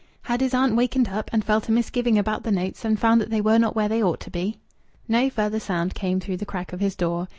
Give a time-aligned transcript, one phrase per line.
[0.23, 3.29] Had his aunt wakened up, and felt a misgiving about the notes, and found that
[3.29, 4.57] they were not where they ought to be?
[5.07, 7.27] No further sound came though the crack of his door.